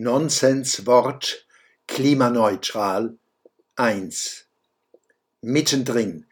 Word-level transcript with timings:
Nonsenswort 0.00 1.44
klimaneutral 1.88 3.18
1. 3.74 4.44
Mittendrin. 5.42 6.24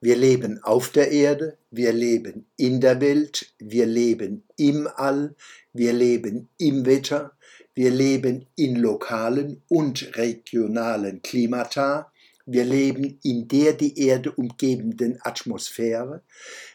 Wir 0.00 0.14
leben 0.14 0.62
auf 0.62 0.90
der 0.90 1.10
Erde, 1.10 1.58
wir 1.72 1.92
leben 1.92 2.46
in 2.56 2.80
der 2.80 3.00
Welt, 3.00 3.52
wir 3.58 3.86
leben 3.86 4.44
im 4.56 4.88
All, 4.94 5.34
wir 5.72 5.92
leben 5.92 6.50
im 6.56 6.86
Wetter, 6.86 7.32
wir 7.74 7.90
leben 7.90 8.46
in 8.54 8.76
lokalen 8.76 9.60
und 9.66 10.16
regionalen 10.16 11.20
Klimata, 11.20 12.12
wir 12.52 12.64
leben 12.64 13.20
in 13.22 13.46
der 13.46 13.74
die 13.74 13.96
Erde 13.96 14.32
umgebenden 14.32 15.20
Atmosphäre, 15.22 16.24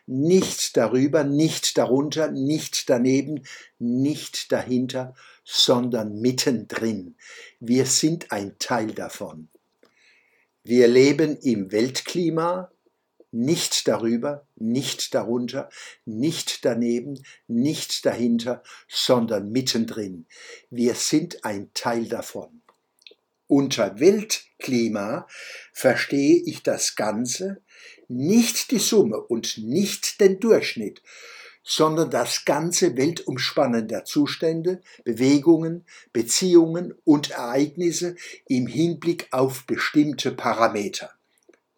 nicht 0.06 0.78
darüber, 0.78 1.26
nicht 1.26 1.78
darunter, 1.78 2.32
nicht 2.32 2.90
daneben, 2.90 3.44
nicht 3.78 4.54
dahinter, 4.54 5.16
sondern 5.44 6.22
mittendrin. 6.22 7.16
Wir 7.60 7.86
sind 7.88 8.32
ein 8.32 8.56
Teil 8.58 8.94
davon. 8.94 9.50
Wir 10.64 10.88
leben 10.88 11.36
im 11.42 11.74
Weltklima, 11.74 12.72
nicht 13.32 13.90
darüber, 13.90 14.48
nicht 14.56 15.14
darunter, 15.14 15.70
nicht 16.06 16.64
daneben, 16.64 17.22
nicht 17.48 18.06
dahinter, 18.06 18.64
sondern 18.88 19.52
mittendrin. 19.52 20.26
Wir 20.70 20.96
sind 20.96 21.44
ein 21.44 21.70
Teil 21.74 22.06
davon. 22.06 22.62
Unter 23.48 24.00
Weltklima 24.00 25.28
verstehe 25.72 26.42
ich 26.46 26.64
das 26.64 26.96
Ganze, 26.96 27.62
nicht 28.08 28.72
die 28.72 28.80
Summe 28.80 29.20
und 29.20 29.58
nicht 29.60 30.20
den 30.20 30.40
Durchschnitt, 30.40 31.02
sondern 31.64 32.12
das 32.12 32.46
ganze 32.46 32.96
Weltumspannen 32.96 33.88
der 33.88 34.06
Zustände, 34.06 34.82
Bewegungen, 35.04 35.86
Beziehungen 36.14 36.94
und 37.04 37.32
Ereignisse 37.32 38.16
im 38.48 38.68
Hinblick 38.68 39.28
auf 39.32 39.66
bestimmte 39.66 40.32
Parameter. 40.32 41.12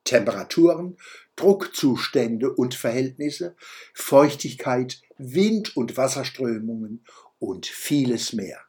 Temperaturen, 0.03 0.97
Druckzustände 1.35 2.53
und 2.53 2.75
Verhältnisse, 2.75 3.55
Feuchtigkeit, 3.93 5.01
Wind- 5.17 5.75
und 5.75 5.97
Wasserströmungen 5.97 7.03
und 7.39 7.65
vieles 7.65 8.33
mehr. 8.33 8.66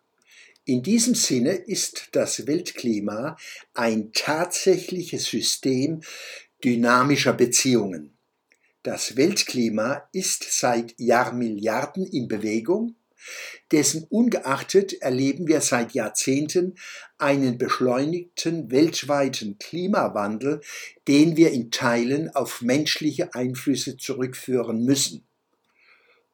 In 0.69 0.83
diesem 0.83 1.14
Sinne 1.14 1.52
ist 1.52 2.11
das 2.12 2.47
Weltklima 2.47 3.38
ein 3.72 4.12
tatsächliches 4.12 5.25
System 5.25 6.02
dynamischer 6.62 7.33
Beziehungen. 7.33 8.19
Das 8.83 9.16
Weltklima 9.16 10.06
ist 10.12 10.44
seit 10.50 10.92
Jahrmilliarden 10.98 12.05
in 12.05 12.28
Bewegung, 12.28 12.97
dessen 13.72 14.05
ungeachtet 14.10 14.92
erleben 15.00 15.48
wir 15.48 15.62
seit 15.62 15.92
Jahrzehnten 15.92 16.75
einen 17.16 17.56
beschleunigten 17.56 18.70
weltweiten 18.70 19.56
Klimawandel, 19.58 20.60
den 21.08 21.38
wir 21.38 21.50
in 21.50 21.70
Teilen 21.70 22.28
auf 22.34 22.60
menschliche 22.60 23.32
Einflüsse 23.32 23.97
zurückführen 23.97 24.84
müssen. 24.84 25.27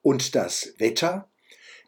Und 0.01 0.35
das 0.35 0.73
Wetter 0.77 1.29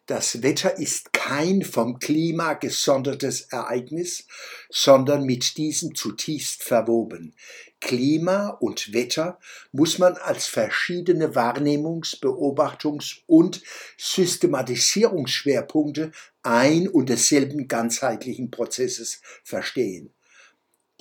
das 0.07 0.41
Wetter 0.41 0.79
ist 0.79 1.11
kein 1.11 1.63
vom 1.63 1.99
Klima 1.99 2.53
gesondertes 2.53 3.41
Ereignis, 3.51 4.25
sondern 4.69 5.25
mit 5.25 5.57
diesem 5.57 5.95
zutiefst 5.95 6.63
verwoben. 6.63 7.35
Klima 7.81 8.51
und 8.61 8.93
Wetter 8.93 9.37
muss 9.73 9.97
man 9.99 10.15
als 10.15 10.47
verschiedene 10.47 11.35
Wahrnehmungs-, 11.35 12.21
Beobachtungs- 12.21 13.17
und 13.27 13.61
Systematisierungsschwerpunkte 13.97 16.13
ein 16.41 16.87
und 16.87 17.09
desselben 17.09 17.67
ganzheitlichen 17.67 18.49
Prozesses 18.49 19.21
verstehen. 19.43 20.13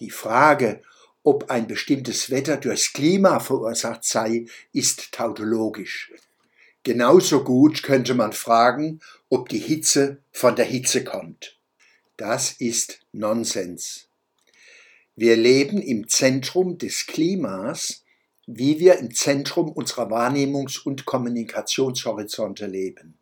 Die 0.01 0.11
Frage, 0.11 0.83
ob 1.23 1.49
ein 1.51 1.69
bestimmtes 1.69 2.31
Wetter 2.31 2.57
durchs 2.57 2.93
Klima 2.93 3.39
verursacht 3.39 4.03
sei, 4.05 4.47
ist 4.73 5.13
tautologisch. 5.13 6.11
Genauso 6.87 7.43
gut 7.43 7.83
könnte 7.83 8.15
man 8.15 8.33
fragen, 8.33 9.01
ob 9.29 9.49
die 9.49 9.59
Hitze 9.59 10.19
von 10.31 10.55
der 10.55 10.67
Hitze 10.67 11.03
kommt. 11.03 11.59
Das 12.17 12.53
ist 12.61 13.01
Nonsens. 13.11 14.07
Wir 15.17 15.35
leben 15.35 15.83
im 15.83 16.07
Zentrum 16.07 16.79
des 16.79 17.07
Klimas, 17.09 18.05
wie 18.47 18.79
wir 18.79 19.01
im 19.01 19.13
Zentrum 19.13 19.69
unserer 19.69 20.13
Wahrnehmungs- 20.13 20.81
und 20.81 21.07
Kommunikationshorizonte 21.07 22.67
leben. 22.67 23.19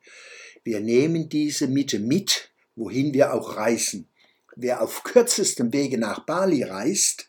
Wir 0.62 0.80
nehmen 0.80 1.30
diese 1.30 1.66
Mitte 1.66 2.00
mit, 2.00 2.50
wohin 2.76 3.14
wir 3.14 3.32
auch 3.32 3.56
reisen. 3.56 4.10
Wer 4.56 4.82
auf 4.82 5.02
kürzestem 5.02 5.72
Wege 5.72 5.98
nach 5.98 6.20
Bali 6.20 6.62
reist, 6.62 7.28